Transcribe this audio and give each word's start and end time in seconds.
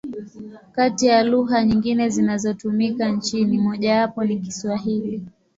Kati 0.75 1.05
ya 1.05 1.23
lugha 1.23 1.63
nyingine 1.63 2.09
zinazotumika 2.09 3.09
nchini, 3.09 3.57
mojawapo 3.57 4.23
ni 4.23 4.39
Kiswahili. 4.39 5.23